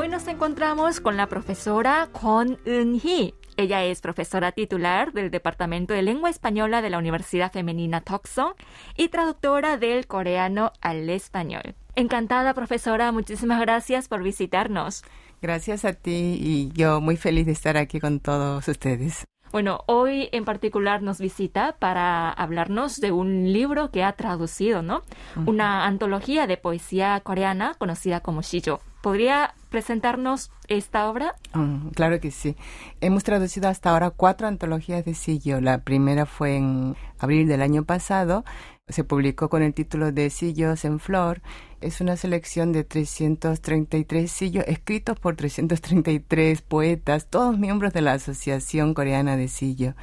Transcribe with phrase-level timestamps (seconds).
[0.00, 3.34] Hoy nos encontramos con la profesora Kwon Eun-hee.
[3.56, 8.54] Ella es profesora titular del Departamento de Lengua Española de la Universidad Femenina Toksong
[8.96, 11.74] y traductora del coreano al español.
[11.96, 13.10] Encantada, profesora.
[13.10, 15.02] Muchísimas gracias por visitarnos.
[15.42, 19.24] Gracias a ti y yo muy feliz de estar aquí con todos ustedes.
[19.50, 25.02] Bueno, hoy en particular nos visita para hablarnos de un libro que ha traducido, ¿no?
[25.44, 28.80] Una antología de poesía coreana conocida como Shijo.
[29.00, 31.36] ¿Podría presentarnos esta obra?
[31.54, 32.56] Mm, claro que sí.
[33.00, 35.60] Hemos traducido hasta ahora cuatro antologías de Sillo.
[35.60, 38.44] La primera fue en abril del año pasado.
[38.88, 41.42] Se publicó con el título de Sillos en Flor.
[41.80, 48.94] Es una selección de 333 sillos escritos por 333 poetas, todos miembros de la Asociación
[48.94, 49.94] Coreana de Sillo.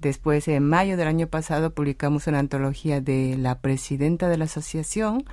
[0.00, 5.24] Después, en mayo del año pasado, publicamos una antología de la presidenta de la asociación.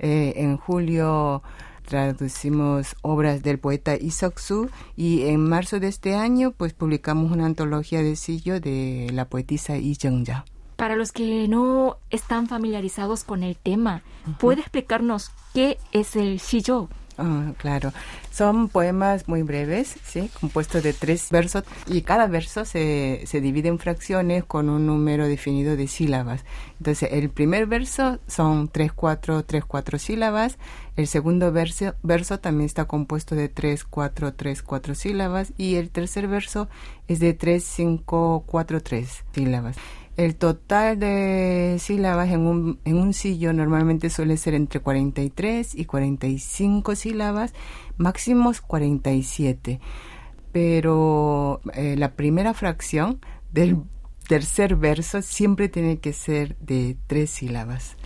[0.00, 1.42] Eh, en julio
[1.84, 8.02] traducimos obras del poeta Isoksu y en marzo de este año pues publicamos una antología
[8.02, 10.44] de sillo de la poetisa Lee Jung-ja.
[10.76, 14.02] Para los que no están familiarizados con el tema,
[14.40, 16.88] ¿puede explicarnos qué es el shijo?
[17.16, 17.92] Ah, claro.
[18.32, 20.30] Son poemas muy breves, ¿sí?
[20.40, 25.28] Compuestos de tres versos y cada verso se, se divide en fracciones con un número
[25.28, 26.44] definido de sílabas.
[26.80, 30.58] Entonces, el primer verso son tres, cuatro, tres, cuatro sílabas.
[30.96, 35.52] El segundo verso, verso también está compuesto de tres, cuatro, tres, cuatro sílabas.
[35.56, 36.68] Y el tercer verso
[37.06, 39.76] es de tres, cinco, cuatro, tres sílabas.
[40.16, 45.84] El total de sílabas en un, en un sillo normalmente suele ser entre 43 y
[45.86, 47.52] 45 sílabas,
[47.96, 49.80] máximos 47.
[50.52, 53.18] Pero eh, la primera fracción
[53.52, 53.78] del
[54.28, 57.96] tercer verso siempre tiene que ser de tres sílabas.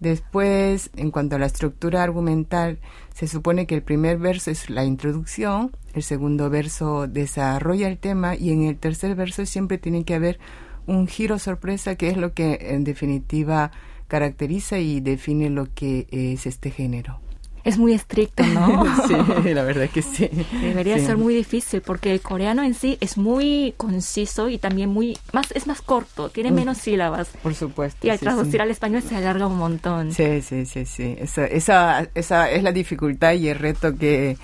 [0.00, 2.80] Después, en cuanto a la estructura argumental,
[3.14, 8.34] se supone que el primer verso es la introducción, el segundo verso desarrolla el tema
[8.34, 10.40] y en el tercer verso siempre tiene que haber
[10.86, 13.70] un giro sorpresa que es lo que en definitiva
[14.08, 17.20] caracteriza y define lo que es este género.
[17.64, 18.84] Es muy estricto, ¿no?
[19.06, 20.28] sí, la verdad que sí.
[20.60, 25.16] Debería ser muy difícil porque el coreano en sí es muy conciso y también muy
[25.32, 26.54] más es más corto, tiene mm.
[26.54, 27.28] menos sílabas.
[27.42, 28.04] Por supuesto.
[28.04, 30.12] Y al traducir al español se alarga un montón.
[30.12, 31.16] Sí, sí, sí, sí.
[31.18, 34.36] Esa, esa, esa es la dificultad y el reto que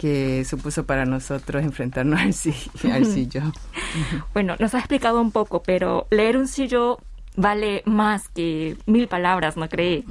[0.00, 3.42] que supuso para nosotros enfrentarnos al, sillo.
[4.32, 7.00] bueno, nos ha explicado un poco, pero leer un sillo
[7.36, 10.04] vale más que mil palabras, ¿no cree?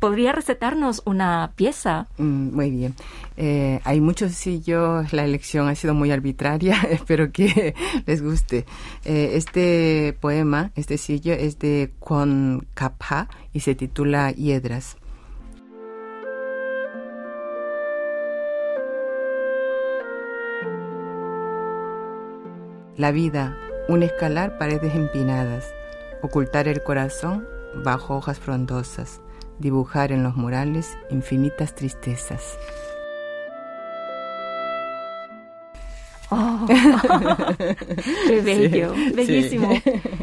[0.00, 2.08] ¿Podría recetarnos una pieza?
[2.16, 2.94] Mm, muy bien.
[3.36, 7.74] Eh, hay muchos sillos, la elección ha sido muy arbitraria, espero que
[8.06, 8.64] les guste.
[9.04, 14.96] Eh, este poema, este sillo, es de Kwon Kapha y se titula Hiedras.
[22.96, 23.58] La vida,
[23.88, 25.74] un escalar paredes empinadas,
[26.22, 27.46] ocultar el corazón
[27.84, 29.20] bajo hojas frondosas,
[29.58, 32.58] dibujar en los murales infinitas tristezas.
[36.30, 36.66] Oh,
[38.26, 39.70] qué bello, bellísimo.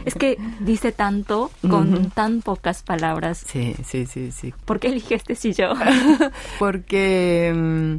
[0.06, 3.44] Es que dice tanto con tan pocas palabras.
[3.46, 4.52] Sí, sí, sí, sí.
[4.66, 5.74] ¿Por qué eligiste si yo?
[6.60, 7.98] Porque mm,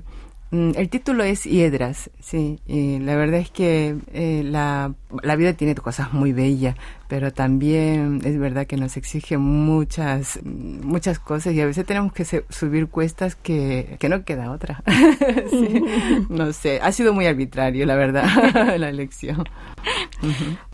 [0.54, 2.60] el título es Hiedras, sí.
[2.66, 6.76] Y la verdad es que eh, la, la, vida tiene cosas muy bellas,
[7.09, 12.25] pero también es verdad que nos exige muchas, muchas cosas y a veces tenemos que
[12.25, 14.82] subir cuestas que, que no queda otra.
[16.28, 19.44] no sé, ha sido muy arbitrario, la verdad, la elección.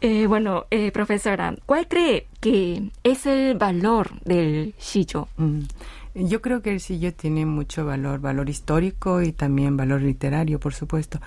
[0.01, 5.29] eh, bueno, eh, profesora, ¿cuál cree que es el valor del Shijo?
[5.37, 5.61] Mm.
[6.23, 10.75] Yo creo que el sillo tiene mucho valor, valor histórico y también valor literario, por
[10.75, 11.19] supuesto.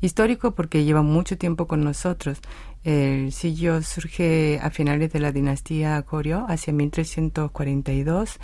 [0.00, 2.40] Histórico porque lleva mucho tiempo con nosotros.
[2.82, 8.38] El sillo surge a finales de la dinastía Goryeo, hacia 1342.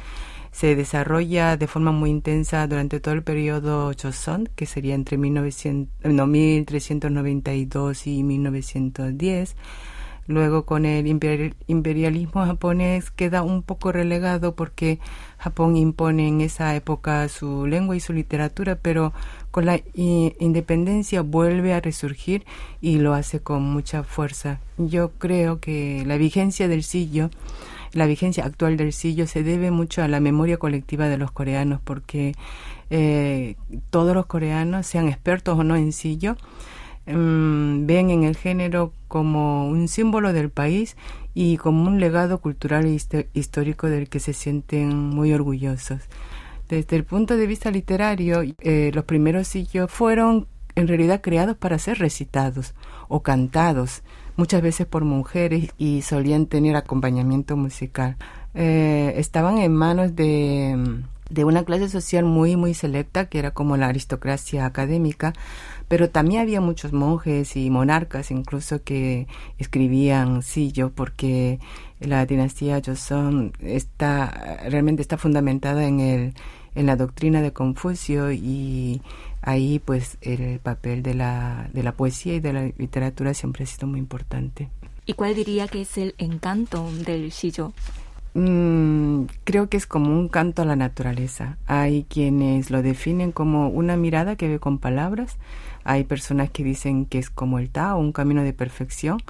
[0.52, 6.12] Se desarrolla de forma muy intensa durante todo el periodo Joseon, que sería entre 1900,
[6.12, 9.56] no, 1392 y 1910
[10.28, 14.98] Luego con el imperialismo japonés queda un poco relegado porque
[15.38, 19.12] Japón impone en esa época su lengua y su literatura, pero
[19.52, 22.44] con la independencia vuelve a resurgir
[22.80, 24.60] y lo hace con mucha fuerza.
[24.78, 27.30] Yo creo que la vigencia del sillo,
[27.92, 31.80] la vigencia actual del sillo se debe mucho a la memoria colectiva de los coreanos
[31.82, 32.34] porque
[32.90, 33.56] eh,
[33.90, 36.36] todos los coreanos, sean expertos o no en sillo,
[37.06, 40.96] Mm, ven en el género como un símbolo del país
[41.34, 42.98] y como un legado cultural e
[43.34, 46.00] histórico del que se sienten muy orgullosos.
[46.68, 51.78] Desde el punto de vista literario, eh, los primeros sillos fueron en realidad creados para
[51.78, 52.74] ser recitados
[53.08, 54.02] o cantados,
[54.36, 58.16] muchas veces por mujeres y solían tener acompañamiento musical.
[58.54, 63.76] Eh, estaban en manos de, de una clase social muy, muy selecta, que era como
[63.76, 65.32] la aristocracia académica,
[65.88, 69.26] pero también había muchos monjes y monarcas incluso que
[69.58, 71.58] escribían sillo porque
[72.00, 76.34] la dinastía Joseon está realmente está fundamentada en el
[76.76, 79.00] en la doctrina de Confucio y
[79.40, 83.66] ahí pues el papel de la, de la poesía y de la literatura siempre ha
[83.66, 84.68] sido muy importante.
[85.06, 87.72] ¿Y cuál diría que es el encanto del Shijo?
[88.38, 91.56] Mm, creo que es como un canto a la naturaleza.
[91.66, 95.38] Hay quienes lo definen como una mirada que ve con palabras,
[95.84, 99.22] hay personas que dicen que es como el Tao, un camino de perfección,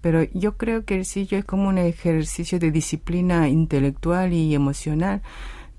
[0.00, 5.22] pero yo creo que el Shijo es como un ejercicio de disciplina intelectual y emocional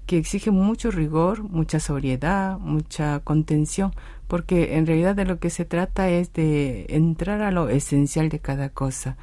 [0.05, 3.91] que exige mucho rigor, mucha sobriedad, mucha contención,
[4.29, 8.39] porque en realidad de lo que se trata es de entrar a lo esencial de
[8.39, 9.17] cada cosa.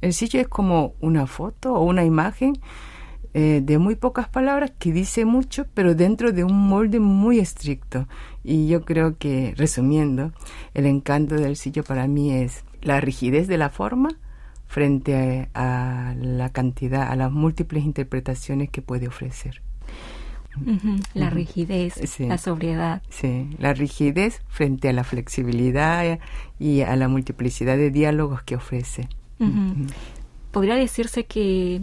[0.00, 2.54] El sitio es como una foto o una imagen
[3.34, 8.06] eh, de muy pocas palabras que dice mucho, pero dentro de un molde muy estricto.
[8.44, 10.32] Y yo creo que, resumiendo,
[10.74, 14.10] el encanto del sitio para mí es la rigidez de la forma
[14.66, 19.62] frente a la cantidad, a las múltiples interpretaciones que puede ofrecer.
[21.14, 23.02] La rigidez, la sobriedad.
[23.08, 26.18] Sí, la rigidez frente a la flexibilidad
[26.58, 29.08] y a la multiplicidad de diálogos que ofrece.
[30.50, 31.82] Podría decirse que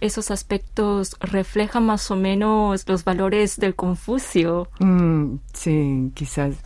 [0.00, 4.68] esos aspectos reflejan más o menos los valores del Confucio.
[4.78, 6.56] Mm, sí, quizás.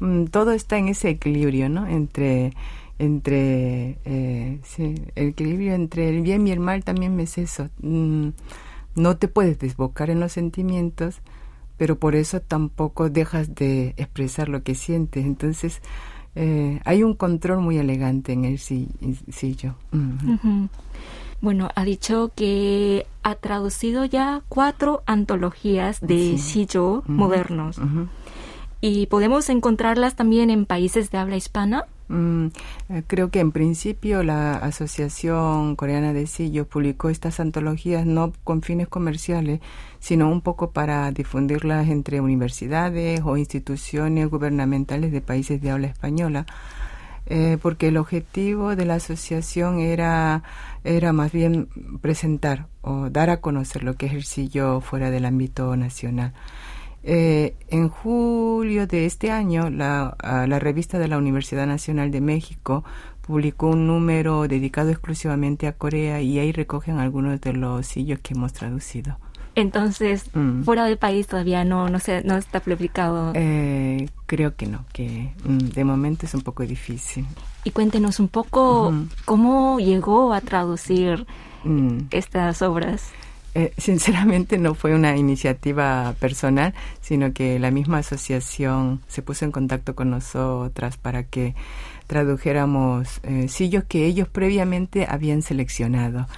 [0.00, 1.86] Mm, todo está en ese equilibrio, ¿no?
[1.86, 2.52] Entre
[2.98, 7.70] entre eh, sí, el equilibrio entre el bien y el mal también es eso.
[7.80, 8.28] Mm,
[8.94, 11.20] no te puedes desbocar en los sentimientos,
[11.78, 15.24] pero por eso tampoco dejas de expresar lo que sientes.
[15.24, 15.80] Entonces,
[16.34, 19.76] eh, hay un control muy elegante en el sillo.
[21.40, 27.80] Bueno, ha dicho que ha traducido ya cuatro antologías de sillo modernos.
[28.82, 31.86] ¿Y podemos encontrarlas también en países de habla hispana?
[32.08, 32.46] Mm,
[32.88, 38.62] eh, creo que en principio la Asociación Coreana de Sillo publicó estas antologías no con
[38.62, 39.60] fines comerciales,
[40.00, 46.46] sino un poco para difundirlas entre universidades o instituciones gubernamentales de países de habla española.
[47.26, 50.42] Eh, porque el objetivo de la asociación era,
[50.82, 51.68] era más bien
[52.00, 56.32] presentar o dar a conocer lo que es el sillo fuera del ámbito nacional.
[57.02, 62.84] Eh, en julio de este año, la, la revista de la Universidad Nacional de México
[63.30, 68.34] publicó un número dedicado exclusivamente a Corea y ahí recogen algunos de los sillos que
[68.34, 69.18] hemos traducido.
[69.54, 70.62] Entonces, mm.
[70.62, 73.32] fuera del país todavía no, no, se, no está publicado.
[73.34, 77.26] Eh, creo que no, que mm, de momento es un poco difícil.
[77.64, 78.94] Y cuéntenos un poco
[79.24, 81.26] cómo llegó a traducir
[81.64, 82.02] mm.
[82.12, 83.10] estas obras.
[83.56, 89.50] Eh, sinceramente no fue una iniciativa personal, sino que la misma asociación se puso en
[89.50, 91.56] contacto con nosotras para que
[92.06, 96.28] tradujéramos eh, sillos que ellos previamente habían seleccionado.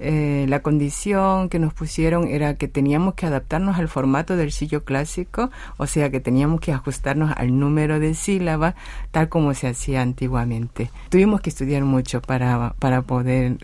[0.00, 4.84] Eh, la condición que nos pusieron era que teníamos que adaptarnos al formato del sillo
[4.84, 8.74] clásico, o sea que teníamos que ajustarnos al número de sílabas
[9.10, 10.90] tal como se hacía antiguamente.
[11.10, 13.58] Tuvimos que estudiar mucho para, para poder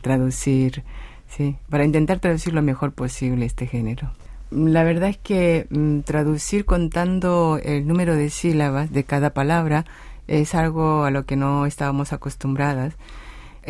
[0.00, 0.84] traducir
[1.30, 4.10] Sí, para intentar traducir lo mejor posible este género.
[4.50, 9.84] La verdad es que mm, traducir contando el número de sílabas de cada palabra
[10.26, 12.94] es algo a lo que no estábamos acostumbradas.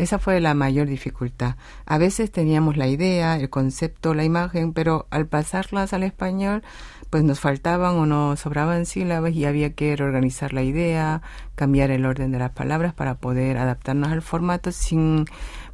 [0.01, 1.57] Esa fue la mayor dificultad.
[1.85, 6.63] A veces teníamos la idea, el concepto, la imagen, pero al pasarlas al español,
[7.11, 11.21] pues nos faltaban o nos sobraban sílabas y había que reorganizar la idea,
[11.53, 15.25] cambiar el orden de las palabras para poder adaptarnos al formato sin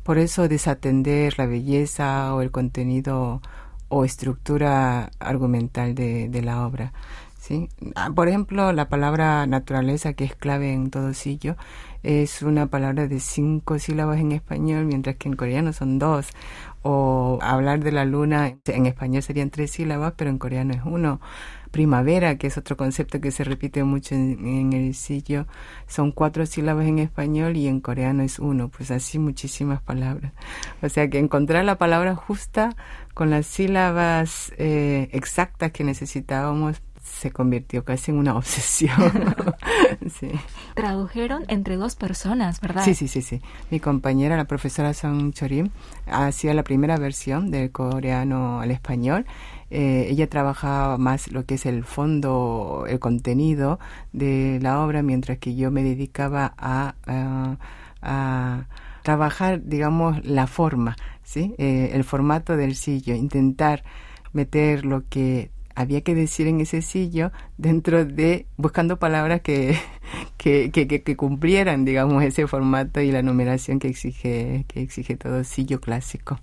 [0.03, 3.41] por eso desatender la belleza o el contenido
[3.88, 6.91] o estructura argumental de, la obra.
[7.47, 7.69] ¿Sí?
[7.95, 11.55] Ah, por ejemplo, la palabra naturaleza, que es clave en todo sillo,
[12.03, 16.27] es una palabra de cinco sílabas en español, mientras que en coreano son dos.
[16.83, 21.19] O hablar de la luna, en español serían tres sílabas, pero en coreano es uno
[21.71, 25.47] primavera, que es otro concepto que se repite mucho en, el sitio,
[25.87, 30.31] son cuatro sílabas en español y en coreano es uno, pues así muchísimas palabras.
[30.81, 32.75] O sea que encontrar la palabra justa
[33.13, 38.95] con las sílabas eh, exactas que necesitábamos se convirtió casi en una obsesión.
[40.19, 40.29] sí.
[40.75, 42.83] Tradujeron entre dos personas, ¿verdad?
[42.83, 43.41] Sí, sí, sí, sí.
[43.71, 45.69] Mi compañera, la profesora Song Chorim,
[46.05, 49.25] hacía la primera versión del coreano al español.
[49.69, 53.79] Eh, ella trabajaba más lo que es el fondo, el contenido
[54.13, 56.95] de la obra, mientras que yo me dedicaba a,
[58.01, 58.67] a,
[59.03, 61.55] trabajar, digamos, la forma, ¿sí?
[61.57, 63.83] Eh, el formato del sillo, intentar
[64.33, 69.77] meter lo que había que decir en ese sillo dentro de buscando palabras que,
[70.38, 75.79] que, que, cumplieran digamos ese formato y la numeración que exige que exige todo sillo
[75.79, 76.39] clásico.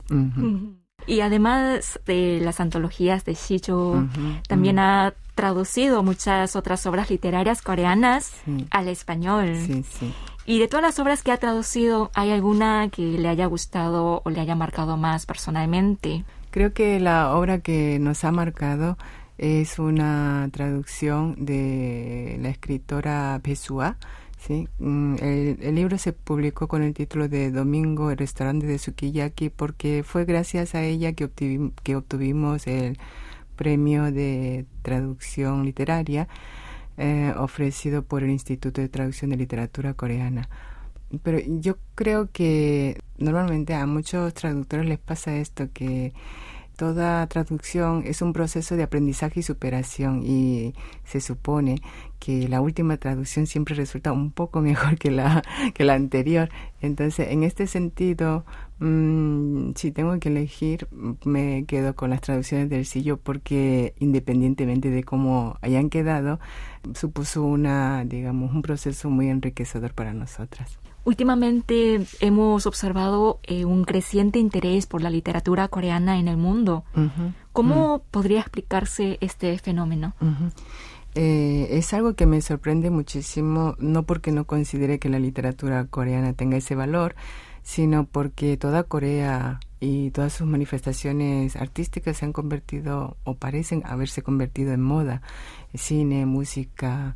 [1.06, 4.06] Y además de las antologías de Shijo
[4.48, 8.32] también ha traducido muchas otras obras literarias coreanas
[8.70, 9.56] al español.
[9.56, 10.14] Sí, sí.
[10.46, 14.30] Y de todas las obras que ha traducido, ¿hay alguna que le haya gustado o
[14.30, 16.24] le haya marcado más personalmente?
[16.50, 18.96] Creo que la obra que nos ha marcado
[19.38, 23.96] es una traducción de la escritora Pesua.
[24.38, 24.68] ¿sí?
[24.78, 30.02] Mm, el, libro se publicó con el título de Domingo, el restaurante de Sukiyaki, porque
[30.04, 31.24] fue gracias a ella que,
[31.96, 32.98] obtuvimos el
[33.56, 36.28] premio de traducción literaria
[36.96, 40.48] eh, ofrecido por el Instituto de Traducción de Literatura Coreana.
[41.22, 46.12] Pero yo creo que normalmente a muchos traductores les pasa esto, que
[46.76, 51.80] toda traducción es un proceso de aprendizaje y superación y se supone
[52.18, 55.42] que la última traducción siempre resulta un poco mejor que la,
[55.74, 56.48] que la anterior.
[56.80, 58.44] Entonces, en este sentido,
[58.80, 60.88] mmm, si tengo que elegir,
[61.24, 66.40] me quedo con las traducciones del sillo porque independientemente de cómo hayan quedado,
[66.94, 70.78] supuso una, digamos, un proceso muy enriquecedor para nosotras.
[71.04, 76.84] Últimamente hemos observado eh, un creciente interés por la literatura coreana en el mundo.
[77.52, 80.14] ¿Cómo podría explicarse este fenómeno?
[81.14, 86.32] Eh, es algo que me sorprende muchísimo, no porque no considere que la literatura coreana
[86.32, 87.14] tenga ese valor,
[87.62, 94.22] sino porque toda Corea y todas sus manifestaciones artísticas se han convertido o parecen haberse
[94.22, 95.20] convertido en moda.
[95.74, 97.14] Cine, música,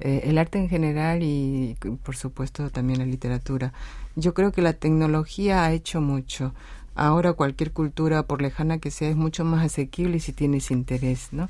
[0.00, 3.72] eh, el arte en general y por supuesto también la literatura.
[4.16, 6.52] Yo creo que la tecnología ha hecho mucho.
[6.94, 11.48] Ahora cualquier cultura, por lejana que sea, es mucho más asequible si tienes interés, ¿no?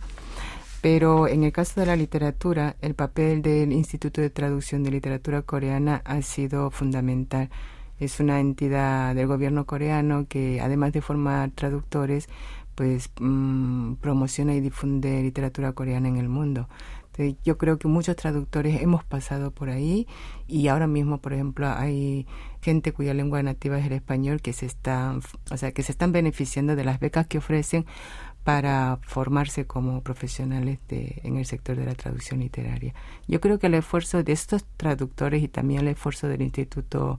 [0.80, 5.42] Pero en el caso de la literatura, el papel del Instituto de Traducción de Literatura
[5.42, 7.50] Coreana ha sido fundamental.
[7.98, 12.28] Es una entidad del gobierno coreano que, además de formar traductores,
[12.74, 16.66] pues mm, promociona y difunde literatura coreana en el mundo.
[17.10, 20.06] Este, yo creo que muchos traductores hemos pasado por ahí
[20.46, 22.26] y ahora mismo, por ejemplo, hay
[22.62, 26.12] gente cuya lengua nativa es el español que se están, o sea, que se están
[26.12, 27.84] beneficiando de las becas que ofrecen
[28.44, 32.94] para formarse como profesionales de, en el sector de la traducción literaria.
[33.26, 37.18] Yo creo que el esfuerzo de estos traductores y también el esfuerzo del Instituto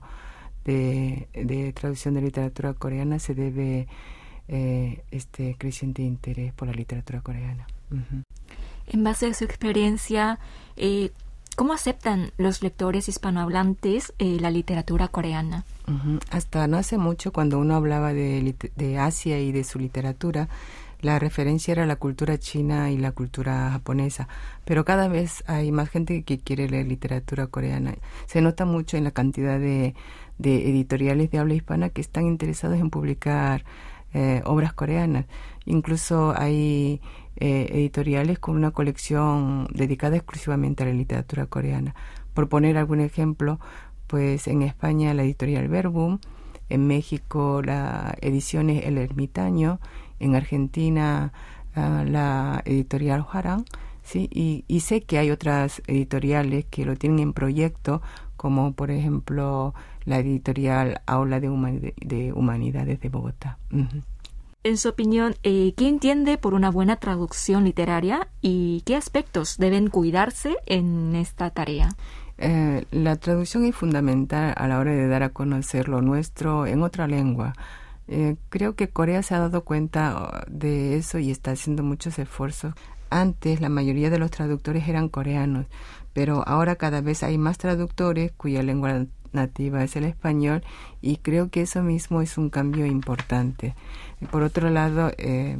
[0.64, 3.88] de, Traducción de Literatura Coreana se debe
[4.48, 7.66] eh, este creciente interés por la literatura coreana
[8.86, 10.38] en base a su experiencia,
[10.76, 11.10] eh,
[11.56, 15.64] ¿cómo aceptan los lectores hispanohablantes eh, la literatura coreana?
[16.30, 20.48] Hasta no hace mucho, cuando uno hablaba de, de Asia y de su literatura,
[21.02, 24.28] la referencia era la cultura china y la cultura japonesa,
[24.64, 27.96] pero cada vez hay más gente que quiere leer literatura coreana.
[28.26, 29.96] Se nota mucho en la cantidad de,
[30.38, 33.64] de editoriales de habla hispana que están interesados en publicar
[34.14, 35.26] eh, obras coreanas.
[35.64, 37.00] Incluso hay
[37.36, 41.94] eh, editoriales con una colección dedicada exclusivamente a la literatura coreana.
[42.34, 43.58] Por poner algún ejemplo,
[44.06, 46.18] pues en España la editorial Verbum,
[46.68, 49.80] en México la edición es El Ermitaño,
[50.20, 51.32] en Argentina
[51.74, 53.64] ah, la editorial Juarán,
[54.02, 54.28] ¿sí?
[54.30, 58.02] Y, sé que hay otras editoriales que lo tienen en proyecto,
[58.36, 59.74] como por ejemplo
[60.04, 63.58] la editorial Aula de, Humanidades de Bogotá.
[64.64, 69.88] En su opinión, eh, ¿qué entiende por una buena traducción literaria y qué aspectos deben
[69.88, 71.96] cuidarse en esta tarea?
[72.38, 76.82] Eh, la traducción es fundamental a la hora de dar a conocer lo nuestro en
[76.84, 77.54] otra lengua.
[78.06, 82.20] Eh, creo que Corea se ha dado cuenta oh, de eso y está haciendo muchos
[82.20, 82.72] esfuerzos.
[83.10, 85.66] Antes la mayoría de los traductores eran coreanos,
[86.12, 90.62] pero ahora cada vez hay más traductores cuya lengua nativa es el español
[91.00, 93.74] y creo que eso mismo es un cambio importante.
[94.30, 95.58] Por otro lado, eh,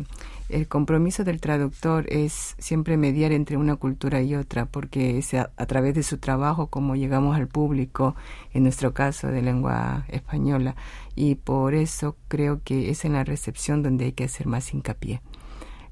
[0.52, 5.48] el compromiso del traductor es siempre mediar entre una cultura y otra, porque es a,
[5.66, 8.14] través de su trabajo como llegamos al público,
[8.52, 10.76] en nuestro caso de lengua española,
[11.14, 15.22] y por eso creo que es en la recepción donde hay que hacer más hincapié.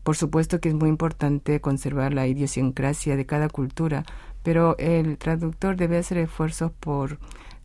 [0.02, 4.04] Por supuesto que es muy importante conservar la idiosincrasia de cada cultura,
[4.42, 7.18] pero el traductor debe hacer esfuerzos por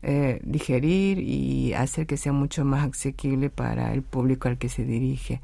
[0.04, 4.84] eh, digerir y hacer que sea mucho más asequible para el público al que se
[4.84, 5.42] dirige.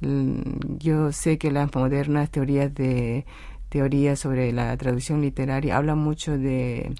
[0.00, 3.24] Yo sé que las modernas teorías de
[3.70, 6.92] teorías sobre la traducción literaria hablan mucho de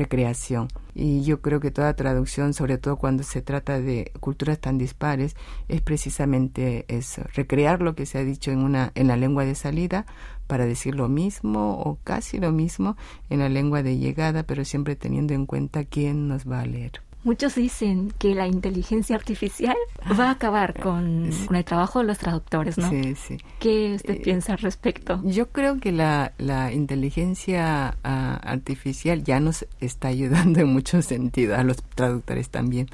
[0.00, 0.68] recreación.
[0.94, 5.36] Y yo creo que toda traducción, sobre todo cuando se trata de culturas tan dispares,
[5.68, 9.54] es precisamente eso, recrear lo que se ha dicho en una en la lengua de
[9.54, 10.06] salida
[10.46, 12.96] para decir lo mismo o casi lo mismo
[13.28, 17.02] en la lengua de llegada, pero siempre teniendo en cuenta quién nos va a leer.
[17.22, 19.76] Muchos dicen que la inteligencia artificial
[20.18, 22.88] va a acabar con, el trabajo de los traductores, ¿no?
[22.88, 23.36] Sí, sí.
[23.58, 25.20] ¿Qué usted eh, piensa al respecto?
[25.24, 31.58] Yo creo que la, la inteligencia ah, artificial ya nos está ayudando en muchos sentidos,
[31.58, 32.88] a los traductores también,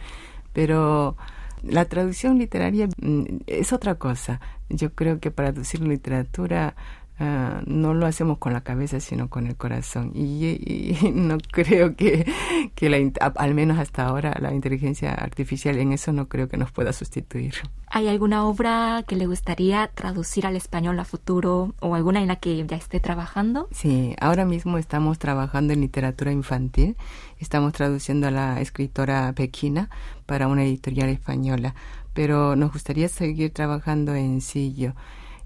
[0.53, 1.17] pero
[1.63, 4.41] la traducción literaria mm, es otra cosa.
[4.69, 6.75] Yo creo que para traducir literatura
[7.19, 10.13] Ah, no lo hacemos con la cabeza, sino con el corazón.
[10.15, 12.31] Y, no creo que,
[12.75, 12.99] que la,
[13.37, 17.55] al menos hasta ahora, la inteligencia artificial en eso no creo que nos pueda sustituir.
[17.89, 22.37] ¿Hay alguna obra que le gustaría traducir al español a futuro o alguna en la
[22.37, 23.69] que ya esté trabajando?
[23.71, 26.97] Sí, ahora mismo estamos trabajando en literatura infantil.
[27.39, 29.89] Estamos traduciendo a la escritora Pequina
[30.27, 31.75] para una editorial española,
[32.13, 34.93] pero nos gustaría seguir trabajando en Sillo.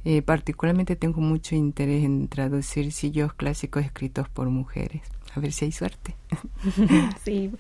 [0.05, 5.03] Eh, particularmente tengo mucho interés en traducir sillos clásicos escritos por mujeres.
[5.35, 6.17] A ver si hay suerte.
[7.25, 7.51] Sí,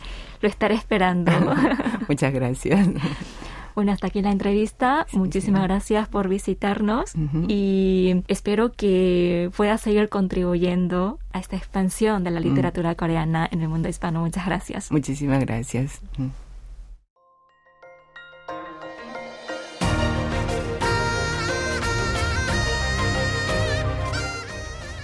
[0.40, 1.32] lo estaré esperando.
[2.08, 2.88] Muchas gracias.
[3.74, 5.06] Bueno, hasta aquí la entrevista.
[5.12, 7.12] Muchísimas gracias por visitarnos
[7.48, 13.68] y espero que pueda seguir contribuyendo a esta expansión de la literatura coreana en el
[13.68, 14.20] mundo hispano.
[14.20, 14.90] Muchas gracias.
[14.90, 16.00] Muchísimas gracias.